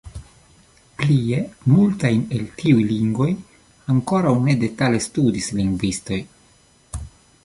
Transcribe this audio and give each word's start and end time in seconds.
Plie, 1.01 1.41
multajn 1.73 2.23
el 2.37 2.47
tiuj 2.61 2.87
lingvoj 2.93 3.29
ankoraŭ 3.97 4.33
ne 4.47 4.57
detale 4.65 5.05
studis 5.09 5.51
lingvistoj. 5.61 6.23